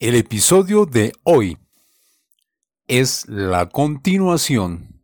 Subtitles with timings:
[0.00, 1.58] El episodio de hoy
[2.88, 5.02] es la continuación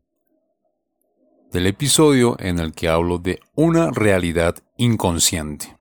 [1.52, 5.76] del episodio en el que hablo de una realidad inconsciente.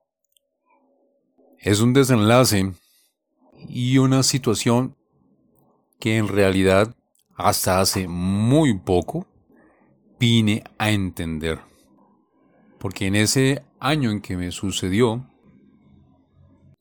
[1.58, 2.74] Es un desenlace
[3.66, 4.98] y una situación
[5.98, 6.94] que en realidad
[7.36, 9.26] hasta hace muy poco
[10.20, 11.58] vine a entender.
[12.78, 15.26] Porque en ese año en que me sucedió,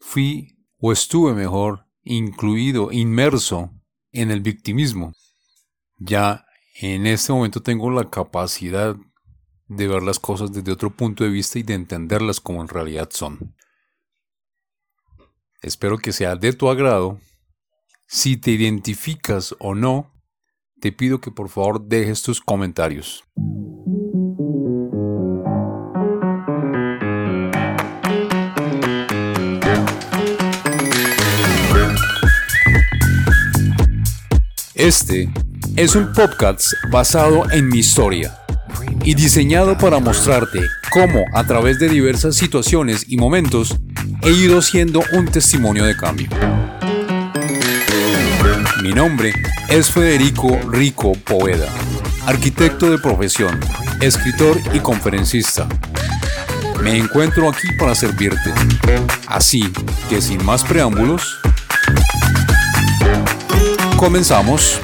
[0.02, 3.72] fui o estuve mejor incluido, inmerso
[4.12, 5.14] en el victimismo.
[5.98, 6.46] Ya
[6.80, 8.96] en este momento tengo la capacidad
[9.68, 13.10] de ver las cosas desde otro punto de vista y de entenderlas como en realidad
[13.12, 13.56] son.
[15.62, 17.20] Espero que sea de tu agrado.
[18.08, 20.14] Si te identificas o no,
[20.80, 23.24] te pido que por favor dejes tus comentarios.
[34.86, 35.28] Este
[35.78, 38.38] es un podcast basado en mi historia
[39.04, 40.60] y diseñado para mostrarte
[40.94, 43.76] cómo a través de diversas situaciones y momentos
[44.22, 46.30] he ido siendo un testimonio de cambio.
[48.84, 49.34] Mi nombre
[49.70, 51.74] es Federico Rico Poveda,
[52.28, 53.60] arquitecto de profesión,
[54.02, 55.68] escritor y conferencista.
[56.84, 58.54] Me encuentro aquí para servirte.
[59.26, 59.64] Así
[60.12, 61.40] que sin más preámbulos,
[63.98, 64.80] Comenzamos.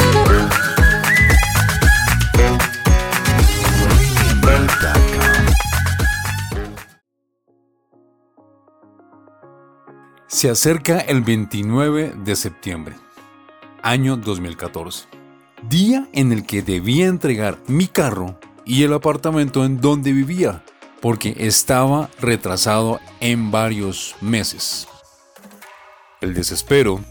[10.27, 12.95] Se acerca el 29 de septiembre,
[13.83, 15.07] año 2014,
[15.69, 20.63] día en el que debía entregar mi carro y el apartamento en donde vivía,
[21.01, 24.87] porque estaba retrasado en varios meses.
[26.21, 27.01] El desespero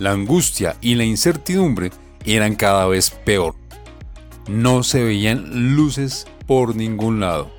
[0.00, 1.92] la angustia y la incertidumbre
[2.24, 3.54] eran cada vez peor.
[4.48, 7.50] No se veían luces por ningún lado.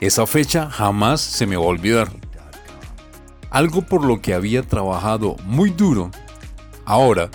[0.00, 2.10] Esa fecha jamás se me va a olvidar.
[3.48, 6.10] Algo por lo que había trabajado muy duro,
[6.84, 7.30] ahora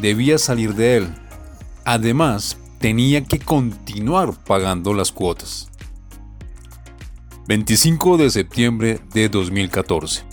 [0.00, 1.14] debía salir de él.
[1.84, 5.70] Además, tenía que continuar pagando las cuotas.
[7.48, 10.24] 25 de septiembre de 2014.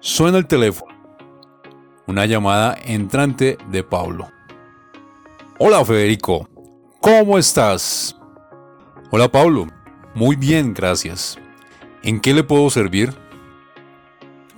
[0.00, 0.97] Suena el teléfono
[2.08, 4.30] una llamada entrante de Pablo.
[5.58, 6.48] Hola Federico,
[7.00, 8.16] ¿cómo estás?
[9.10, 9.66] Hola Pablo,
[10.14, 11.38] muy bien, gracias.
[12.02, 13.14] ¿En qué le puedo servir?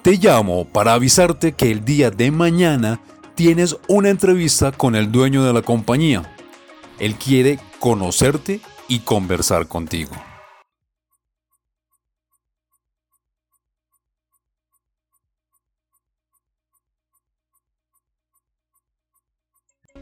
[0.03, 3.01] Te llamo para avisarte que el día de mañana
[3.35, 6.33] tienes una entrevista con el dueño de la compañía.
[7.01, 10.13] Él quiere conocerte y conversar contigo.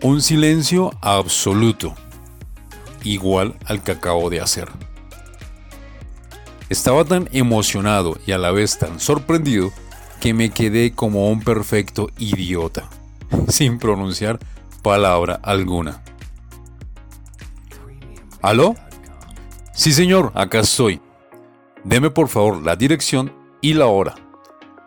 [0.09, 1.95] Un silencio absoluto,
[3.05, 4.67] igual al que acabo de hacer.
[6.71, 9.71] Estaba tan emocionado y a la vez tan sorprendido
[10.19, 12.89] que me quedé como un perfecto idiota,
[13.49, 14.39] sin pronunciar
[14.81, 16.03] palabra alguna.
[18.41, 18.77] ¿Aló?
[19.75, 21.03] Sí, señor, acá estoy.
[21.85, 23.31] Deme por favor la dirección
[23.61, 24.15] y la hora.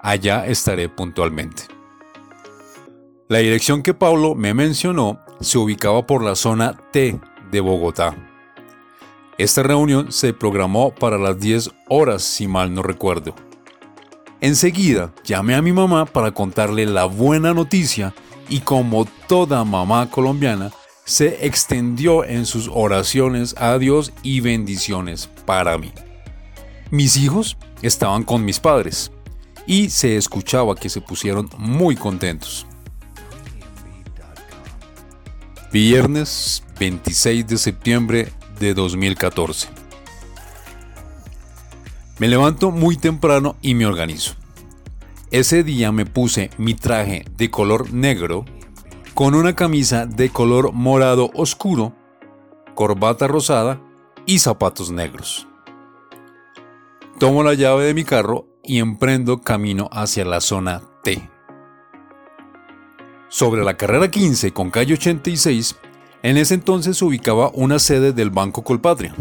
[0.02, 1.71] Allá estaré puntualmente.
[3.32, 7.18] La dirección que Pablo me mencionó se ubicaba por la zona T
[7.50, 8.14] de Bogotá.
[9.38, 13.34] Esta reunión se programó para las 10 horas, si mal no recuerdo.
[14.42, 18.14] Enseguida llamé a mi mamá para contarle la buena noticia
[18.50, 20.70] y como toda mamá colombiana,
[21.06, 25.94] se extendió en sus oraciones a Dios y bendiciones para mí.
[26.90, 29.10] Mis hijos estaban con mis padres
[29.66, 32.68] y se escuchaba que se pusieron muy contentos.
[35.72, 39.70] Viernes 26 de septiembre de 2014.
[42.20, 44.34] Me levanto muy temprano y me organizo.
[45.32, 48.44] Ese día me puse mi traje de color negro
[49.14, 51.96] con una camisa de color morado oscuro,
[52.76, 53.82] corbata rosada
[54.26, 55.48] y zapatos negros.
[57.18, 61.30] Tomo la llave de mi carro y emprendo camino hacia la zona T.
[63.32, 65.78] Sobre la carrera 15 con calle 86,
[66.22, 69.16] en ese entonces se ubicaba una sede del Banco Colpatria.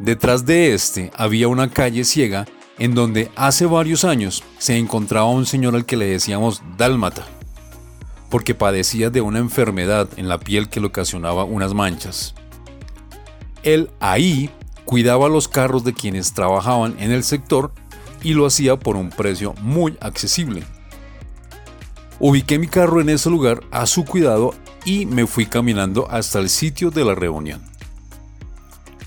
[0.00, 2.46] Detrás de este había una calle ciega
[2.80, 7.24] en donde hace varios años se encontraba un señor al que le decíamos dálmata,
[8.28, 12.34] porque padecía de una enfermedad en la piel que le ocasionaba unas manchas.
[13.62, 14.50] Él ahí
[14.84, 17.70] cuidaba los carros de quienes trabajaban en el sector
[18.20, 20.64] y lo hacía por un precio muy accesible
[22.20, 26.48] Ubiqué mi carro en ese lugar a su cuidado y me fui caminando hasta el
[26.48, 27.62] sitio de la reunión.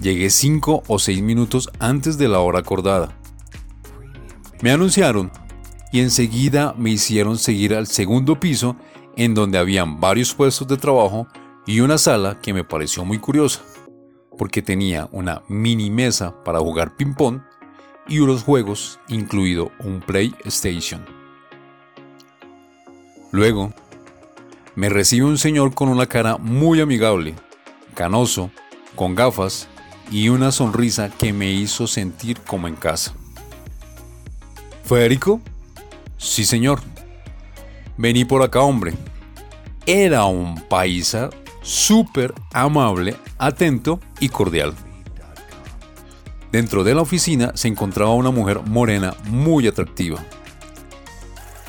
[0.01, 3.17] Llegué cinco o seis minutos antes de la hora acordada.
[4.61, 5.31] Me anunciaron
[5.91, 8.75] y enseguida me hicieron seguir al segundo piso
[9.15, 11.27] en donde habían varios puestos de trabajo
[11.65, 13.61] y una sala que me pareció muy curiosa,
[14.37, 17.41] porque tenía una mini mesa para jugar ping-pong
[18.07, 21.16] y unos juegos, incluido un PlayStation.
[23.31, 23.73] Luego,
[24.75, 27.35] me recibe un señor con una cara muy amigable,
[27.93, 28.51] canoso,
[28.95, 29.67] con gafas
[30.09, 33.13] y una sonrisa que me hizo sentir como en casa.
[34.83, 35.41] ¿Federico?
[36.17, 36.79] Sí, señor.
[37.97, 38.93] Vení por acá, hombre.
[39.85, 41.29] Era un paisa
[41.61, 44.73] súper amable, atento y cordial.
[46.51, 50.23] Dentro de la oficina se encontraba una mujer morena muy atractiva.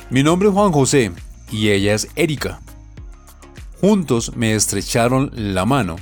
[0.08, 1.12] Mi nombre es Juan José
[1.50, 2.61] y ella es Erika.
[3.81, 5.97] Juntos me estrecharon la mano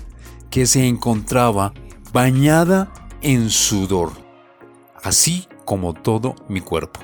[0.51, 1.73] que se encontraba
[2.13, 4.13] bañada en sudor,
[5.03, 7.01] así como todo mi cuerpo.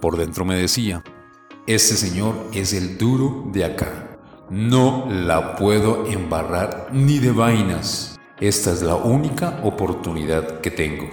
[0.00, 1.02] Por dentro me decía,
[1.66, 4.18] este señor es el duro de acá.
[4.48, 8.18] No la puedo embarrar ni de vainas.
[8.40, 11.08] Esta es la única oportunidad que tengo.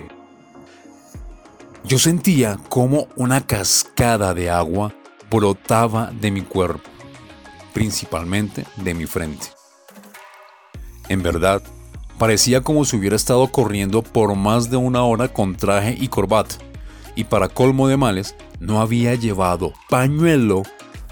[1.83, 4.93] Yo sentía como una cascada de agua
[5.33, 6.87] brotaba de mi cuerpo,
[7.73, 9.47] principalmente de mi frente.
[11.09, 11.63] En verdad,
[12.19, 16.55] parecía como si hubiera estado corriendo por más de una hora con traje y corbata,
[17.15, 20.61] y para colmo de males, no había llevado pañuelo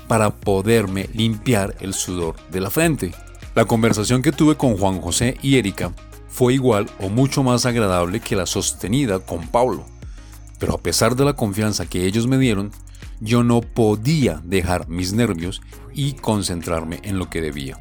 [0.07, 3.15] para poderme limpiar el sudor de la frente.
[3.55, 5.93] La conversación que tuve con Juan José y Erika
[6.29, 9.83] fue igual o mucho más agradable que la sostenida con Pablo.
[10.59, 12.71] Pero a pesar de la confianza que ellos me dieron,
[13.21, 15.61] yo no podía dejar mis nervios
[15.93, 17.77] y concentrarme en lo que debía.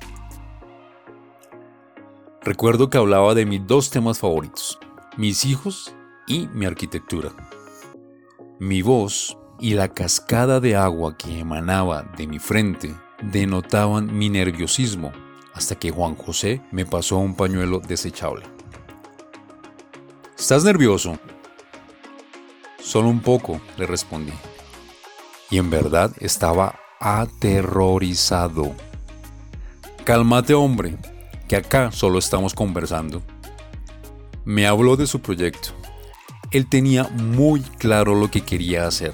[2.43, 4.79] Recuerdo que hablaba de mis dos temas favoritos,
[5.17, 5.95] mis hijos
[6.29, 7.31] y mi arquitectura.
[8.59, 15.13] Mi voz y la cascada de agua que emanaba de mi frente denotaban mi nerviosismo
[15.55, 18.45] hasta que Juan José me pasó un pañuelo desechable.
[20.39, 21.19] ¿Estás nervioso?
[22.79, 24.33] Solo un poco, le respondí.
[25.51, 28.75] Y en verdad estaba aterrorizado.
[30.05, 30.97] Cálmate hombre,
[31.49, 33.23] que acá solo estamos conversando.
[34.45, 35.75] Me habló de su proyecto
[36.51, 39.13] él tenía muy claro lo que quería hacer.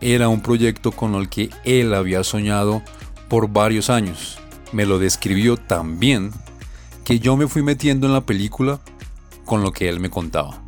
[0.00, 2.82] Era un proyecto con el que él había soñado
[3.28, 4.38] por varios años.
[4.72, 6.32] Me lo describió tan bien
[7.04, 8.80] que yo me fui metiendo en la película
[9.44, 10.62] con lo que él me contaba.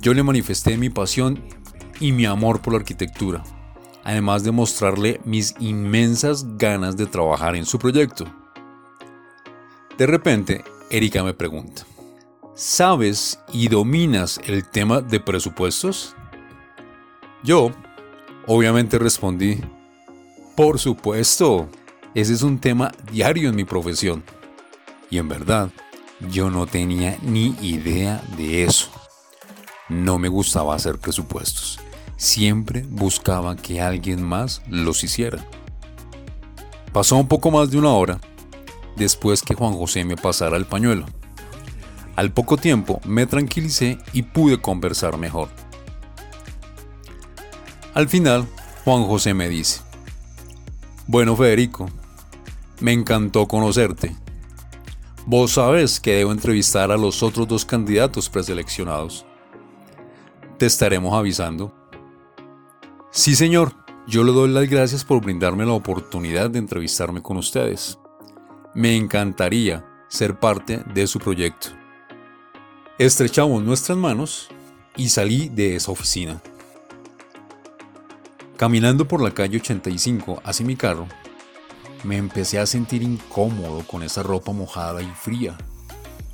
[0.00, 1.40] Yo le manifesté mi pasión
[2.02, 3.44] y mi amor por la arquitectura,
[4.02, 8.24] además de mostrarle mis inmensas ganas de trabajar en su proyecto.
[9.96, 11.86] De repente, Erika me pregunta,
[12.54, 16.16] ¿Sabes y dominas el tema de presupuestos?
[17.44, 17.70] Yo,
[18.48, 19.60] obviamente respondí,
[20.56, 21.68] por supuesto,
[22.14, 24.24] ese es un tema diario en mi profesión.
[25.08, 25.70] Y en verdad,
[26.30, 28.90] yo no tenía ni idea de eso.
[29.88, 31.78] No me gustaba hacer presupuestos.
[32.22, 35.44] Siempre buscaba que alguien más los hiciera.
[36.92, 38.20] Pasó un poco más de una hora
[38.94, 41.04] después que Juan José me pasara el pañuelo.
[42.14, 45.48] Al poco tiempo me tranquilicé y pude conversar mejor.
[47.92, 48.46] Al final,
[48.84, 49.80] Juan José me dice,
[51.08, 51.90] bueno Federico,
[52.78, 54.14] me encantó conocerte.
[55.26, 59.26] Vos sabes que debo entrevistar a los otros dos candidatos preseleccionados.
[60.56, 61.81] Te estaremos avisando.
[63.14, 63.74] Sí, señor,
[64.06, 67.98] yo le doy las gracias por brindarme la oportunidad de entrevistarme con ustedes.
[68.74, 71.68] Me encantaría ser parte de su proyecto.
[72.98, 74.48] Estrechamos nuestras manos
[74.96, 76.40] y salí de esa oficina.
[78.56, 81.06] Caminando por la calle 85 hacia mi carro,
[82.04, 85.58] me empecé a sentir incómodo con esa ropa mojada y fría.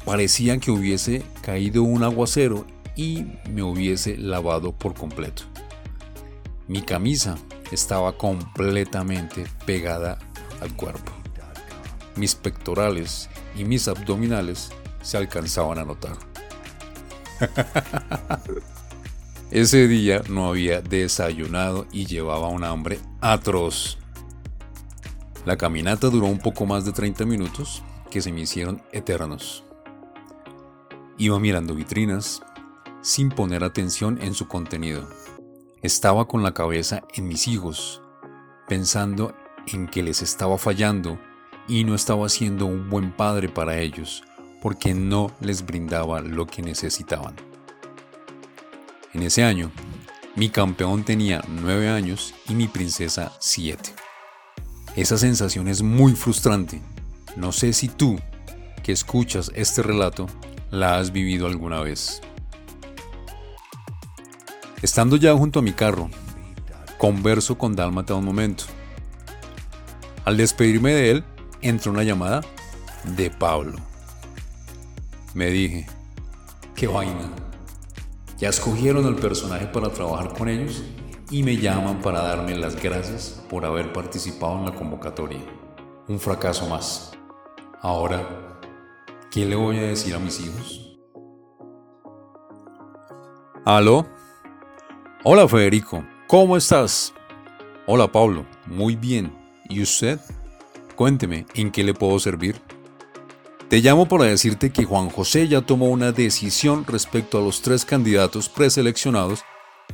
[0.05, 5.43] Parecía que hubiese caído un aguacero y me hubiese lavado por completo.
[6.69, 7.37] Mi camisa
[7.73, 10.19] estaba completamente pegada
[10.61, 11.13] al cuerpo.
[12.15, 14.71] Mis pectorales y mis abdominales
[15.01, 16.19] se alcanzaban a notar.
[19.51, 23.97] Ese día no había desayunado y llevaba un hambre atroz.
[25.47, 29.65] La caminata duró un poco más de 30 minutos que se me hicieron eternos.
[31.17, 32.43] Iba mirando vitrinas
[33.01, 35.09] sin poner atención en su contenido.
[35.89, 38.03] Estaba con la cabeza en mis hijos,
[38.69, 39.35] pensando
[39.69, 41.19] en que les estaba fallando
[41.67, 44.23] y no estaba siendo un buen padre para ellos
[44.61, 47.37] porque no les brindaba lo que necesitaban.
[49.15, 49.73] En ese año,
[50.37, 53.95] mi campeón tenía 9 años y mi princesa 7.
[54.95, 56.83] Esa sensación es muy frustrante.
[57.35, 58.19] No sé si tú,
[58.83, 60.27] que escuchas este relato,
[60.71, 62.21] la has vivido alguna vez.
[64.81, 66.09] Estando ya junto a mi carro,
[66.99, 68.65] converso con Dálmata un momento.
[70.25, 71.25] Al despedirme de él,
[71.61, 72.43] entró una llamada
[73.17, 73.77] de Pablo.
[75.35, 75.87] Me dije,
[76.77, 77.29] qué vaina.
[78.39, 80.85] Ya escogieron el personaje para trabajar con ellos
[81.29, 85.41] y me llaman para darme las gracias por haber participado en la convocatoria.
[86.07, 87.11] Un fracaso más.
[87.83, 88.61] Ahora,
[89.33, 91.01] ¿qué le voy a decir a mis hijos?
[93.65, 94.07] ¿Aló?
[95.25, 97.13] Hola Federico, ¿cómo estás?
[97.87, 99.33] Hola Pablo, muy bien.
[99.69, 100.21] ¿Y usted?
[100.95, 102.63] Cuénteme, ¿en qué le puedo servir?
[103.69, 107.85] Te llamo para decirte que Juan José ya tomó una decisión respecto a los tres
[107.85, 109.43] candidatos preseleccionados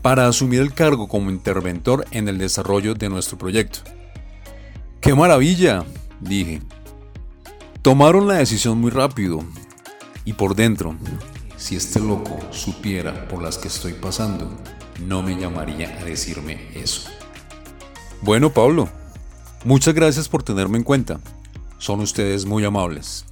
[0.03, 3.79] para asumir el cargo como interventor en el desarrollo de nuestro proyecto.
[5.01, 5.87] ¡Qué maravilla!
[6.21, 6.61] dije.
[7.81, 9.43] Tomaron la decisión muy rápido
[10.27, 10.95] y por dentro,
[11.57, 14.51] si este loco supiera por las que estoy pasando,
[15.01, 17.11] no me llamaría a decirme eso.
[18.23, 18.89] Bueno, Pablo,
[19.65, 21.21] muchas gracias por tenerme en cuenta.
[21.79, 23.27] Son ustedes muy amables.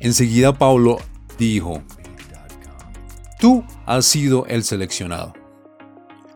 [0.00, 0.98] Enseguida Pablo
[1.38, 1.82] dijo,
[3.40, 5.32] tú has sido el seleccionado.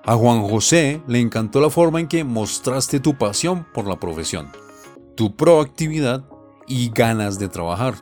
[0.04, 4.50] A Juan José le encantó la forma en que mostraste tu pasión por la profesión,
[5.16, 6.24] tu proactividad
[6.66, 7.94] y ganas de trabajar.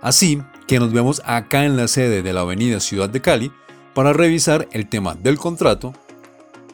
[0.00, 3.50] Así que nos vemos acá en la sede de la Avenida Ciudad de Cali
[3.94, 5.92] para revisar el tema del contrato,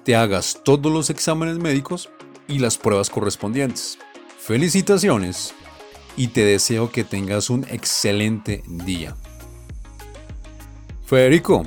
[0.04, 2.10] te hagas todos los exámenes médicos
[2.46, 3.98] y las pruebas correspondientes.
[4.38, 5.54] Felicitaciones
[6.16, 9.16] y te deseo que tengas un excelente día.
[11.04, 11.64] Federico,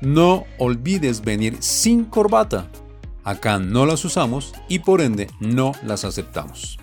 [0.00, 2.70] no olvides venir sin corbata.
[3.24, 6.78] Acá no las usamos y por ende no las aceptamos.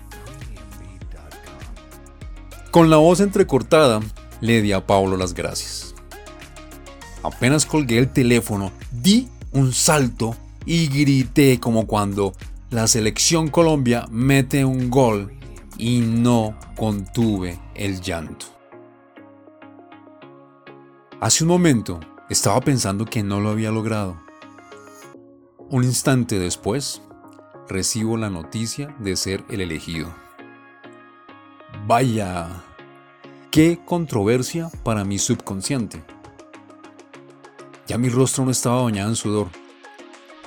[2.70, 4.00] Con la voz entrecortada,
[4.40, 5.87] le di a Pablo las gracias.
[7.22, 12.34] Apenas colgué el teléfono, di un salto y grité como cuando
[12.70, 15.32] la selección Colombia mete un gol
[15.78, 18.46] y no contuve el llanto.
[21.20, 21.98] Hace un momento
[22.28, 24.20] estaba pensando que no lo había logrado.
[25.70, 27.02] Un instante después,
[27.68, 30.14] recibo la noticia de ser el elegido.
[31.86, 32.62] Vaya,
[33.50, 36.04] qué controversia para mi subconsciente.
[37.88, 39.48] Ya mi rostro no estaba bañado en sudor,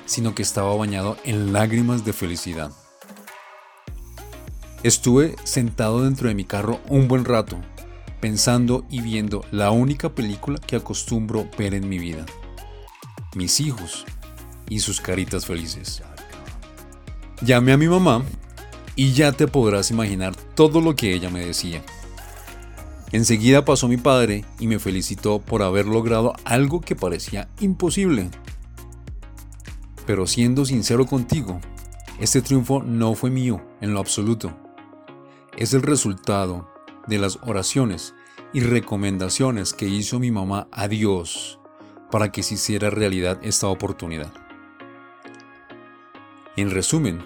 [0.06, 2.70] sino que estaba bañado en lágrimas de felicidad.
[4.84, 7.60] Estuve sentado dentro de mi carro un buen rato,
[8.20, 12.24] pensando y viendo la única película que acostumbro ver en mi vida.
[13.34, 14.06] Mis hijos
[14.68, 16.00] y sus caritas felices.
[17.40, 18.22] Llamé a mi mamá
[18.94, 21.82] y ya te podrás imaginar todo lo que ella me decía.
[23.12, 28.30] Enseguida pasó mi padre y me felicitó por haber logrado algo que parecía imposible.
[30.06, 31.60] Pero siendo sincero contigo,
[32.18, 34.56] este triunfo no fue mío en lo absoluto.
[35.58, 36.72] Es el resultado
[37.06, 38.14] de las oraciones
[38.54, 41.58] y recomendaciones que hizo mi mamá a Dios
[42.10, 44.32] para que se hiciera realidad esta oportunidad.
[46.56, 47.22] En resumen,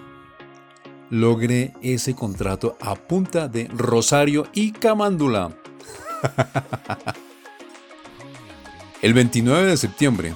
[1.09, 5.55] logré ese contrato a punta de rosario y camándula
[9.01, 10.35] El 29 de septiembre,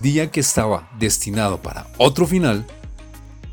[0.00, 2.66] día que estaba destinado para otro final,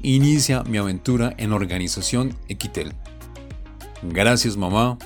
[0.02, 2.94] inicia mi aventura en organización Equitel.
[4.04, 4.98] Gracias mamá,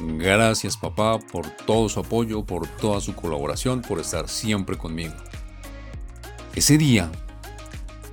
[0.00, 5.14] gracias papá por todo su apoyo, por toda su colaboración, por estar siempre conmigo.
[6.54, 7.10] Ese día,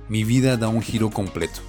[0.08, 1.60] mi vida da un giro completo.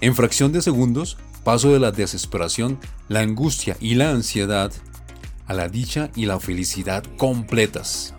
[0.00, 1.16] En fracción de segundos,
[1.46, 2.76] paso de la desesperación,
[3.06, 4.72] la angustia y la ansiedad
[5.46, 8.16] a la dicha y la felicidad completas.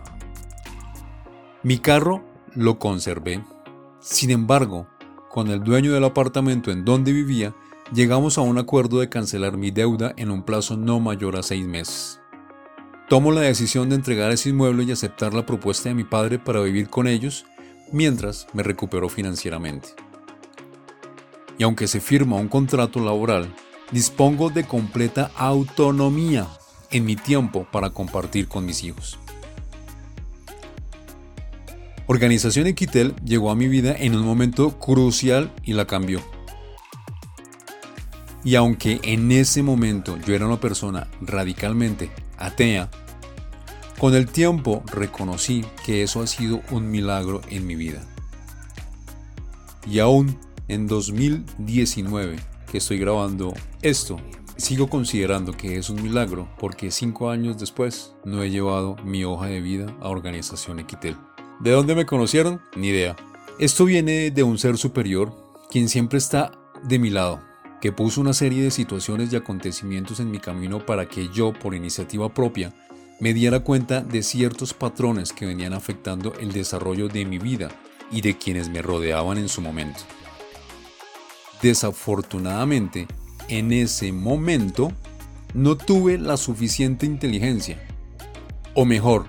[1.62, 3.44] Mi carro lo conservé.
[4.00, 4.88] Sin embargo,
[5.28, 7.54] con el dueño del apartamento en donde vivía,
[7.92, 11.66] llegamos a un acuerdo de cancelar mi deuda en un plazo no mayor a seis
[11.66, 12.20] meses.
[13.10, 16.62] Tomo la decisión de entregar ese inmueble y aceptar la propuesta de mi padre para
[16.62, 17.44] vivir con ellos
[17.92, 20.07] mientras me recupero financieramente
[21.58, 23.52] y aunque se firma un contrato laboral,
[23.90, 26.46] dispongo de completa autonomía
[26.90, 29.18] en mi tiempo para compartir con mis hijos.
[32.06, 36.22] Organización Equitel llegó a mi vida en un momento crucial y la cambió.
[38.44, 42.88] Y aunque en ese momento yo era una persona radicalmente atea,
[43.98, 48.00] con el tiempo reconocí que eso ha sido un milagro en mi vida.
[49.86, 50.38] Y aún
[50.68, 52.36] en 2019
[52.70, 54.18] que estoy grabando esto,
[54.56, 59.46] sigo considerando que es un milagro porque cinco años después no he llevado mi hoja
[59.46, 61.16] de vida a Organización Equitel.
[61.60, 62.60] ¿De dónde me conocieron?
[62.76, 63.16] Ni idea.
[63.58, 65.34] Esto viene de un ser superior,
[65.70, 66.52] quien siempre está
[66.84, 67.40] de mi lado,
[67.80, 71.74] que puso una serie de situaciones y acontecimientos en mi camino para que yo, por
[71.74, 72.74] iniciativa propia,
[73.20, 77.68] me diera cuenta de ciertos patrones que venían afectando el desarrollo de mi vida
[78.12, 80.00] y de quienes me rodeaban en su momento.
[81.62, 83.08] Desafortunadamente,
[83.48, 84.92] en ese momento,
[85.54, 87.78] no tuve la suficiente inteligencia,
[88.74, 89.26] o mejor,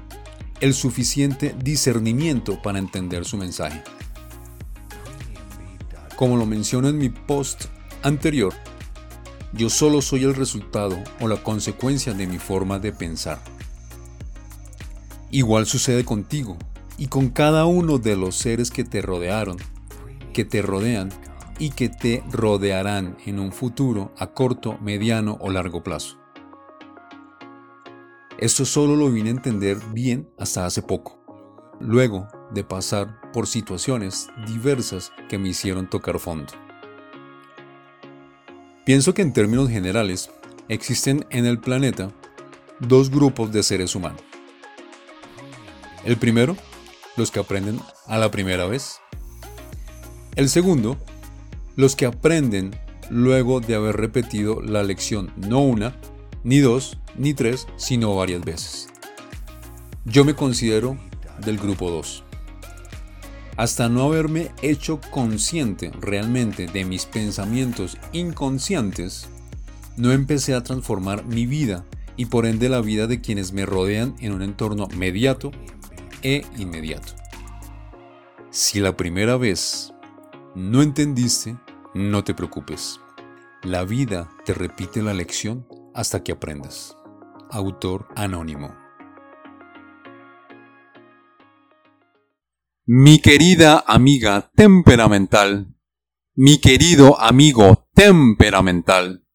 [0.60, 3.82] el suficiente discernimiento para entender su mensaje.
[6.16, 7.66] Como lo menciono en mi post
[8.04, 8.54] anterior,
[9.54, 13.40] yo solo soy el resultado o la consecuencia de mi forma de pensar.
[15.32, 16.58] Igual sucede contigo
[16.98, 19.58] y con cada uno de los seres que te rodearon,
[20.34, 21.10] que te rodean
[21.60, 26.18] y que te rodearán en un futuro a corto, mediano o largo plazo.
[28.40, 31.20] Esto solo lo vine a entender bien hasta hace poco,
[31.82, 36.54] luego de pasar por situaciones diversas que me hicieron tocar fondo.
[38.86, 40.32] Pienso que en términos generales
[40.70, 42.12] existen en el planeta
[42.80, 44.22] dos grupos de seres humanos.
[46.06, 46.56] El primero,
[47.18, 49.00] los que aprenden a la primera vez.
[50.36, 50.98] El segundo,
[51.80, 52.76] los que aprenden
[53.10, 55.96] luego de haber repetido la lección no una,
[56.44, 58.90] ni dos, ni tres, sino varias veces.
[60.04, 60.98] Yo me considero
[61.40, 62.26] del grupo 2.
[63.56, 69.30] Hasta no haberme hecho consciente realmente de mis pensamientos inconscientes,
[69.96, 71.86] no empecé a transformar mi vida
[72.18, 75.52] y por ende la vida de quienes me rodean en un entorno mediato
[76.24, 77.14] e inmediato.
[78.52, 79.94] Si la primera vez
[80.56, 81.56] no entendiste,
[81.94, 83.00] no te preocupes.
[83.64, 86.96] La vida te repite la lección hasta que aprendas.
[87.50, 88.76] Autor anónimo.
[92.86, 95.76] Mi querida amiga temperamental,
[96.36, 99.26] mi querido amigo temperamental,